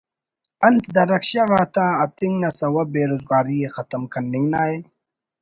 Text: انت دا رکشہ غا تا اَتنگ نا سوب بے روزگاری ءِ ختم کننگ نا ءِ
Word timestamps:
انت 0.67 0.83
دا 0.95 1.03
رکشہ 1.11 1.43
غا 1.49 1.61
تا 1.75 1.85
اَتنگ 2.03 2.35
نا 2.41 2.49
سوب 2.59 2.87
بے 2.93 3.01
روزگاری 3.09 3.57
ءِ 3.67 3.73
ختم 3.75 4.01
کننگ 4.11 4.45
نا 4.53 4.61
ءِ 4.75 4.77